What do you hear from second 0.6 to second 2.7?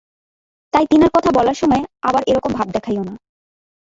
তাই তিনার কথা বলার সময় আবার এরকম ভাব